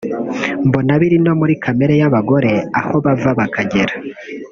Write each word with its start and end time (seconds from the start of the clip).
mbona 0.67 0.91
biri 1.01 1.17
no 1.25 1.33
muri 1.39 1.53
kamere 1.63 1.93
y’abagore 2.01 2.51
aho 2.79 2.95
bava 3.05 3.31
bakagera 3.39 3.93